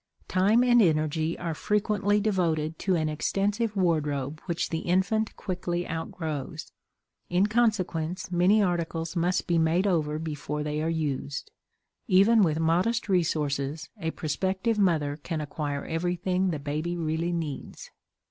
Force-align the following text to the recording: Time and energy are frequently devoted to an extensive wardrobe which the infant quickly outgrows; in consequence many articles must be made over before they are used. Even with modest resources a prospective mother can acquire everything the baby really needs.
Time 0.27 0.63
and 0.63 0.81
energy 0.81 1.37
are 1.37 1.53
frequently 1.53 2.19
devoted 2.19 2.79
to 2.79 2.95
an 2.95 3.07
extensive 3.07 3.75
wardrobe 3.75 4.41
which 4.47 4.69
the 4.71 4.79
infant 4.79 5.35
quickly 5.35 5.87
outgrows; 5.87 6.71
in 7.29 7.45
consequence 7.45 8.31
many 8.31 8.63
articles 8.63 9.15
must 9.15 9.45
be 9.45 9.59
made 9.59 9.85
over 9.85 10.17
before 10.17 10.63
they 10.63 10.81
are 10.81 10.89
used. 10.89 11.51
Even 12.07 12.41
with 12.41 12.59
modest 12.59 13.09
resources 13.09 13.89
a 13.99 14.09
prospective 14.09 14.79
mother 14.79 15.17
can 15.17 15.39
acquire 15.39 15.85
everything 15.85 16.49
the 16.49 16.57
baby 16.57 16.97
really 16.97 17.31
needs. 17.31 17.91